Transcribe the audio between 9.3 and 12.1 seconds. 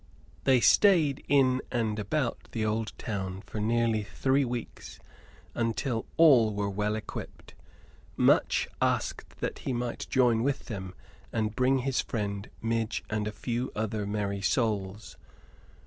that he might join with them and bring his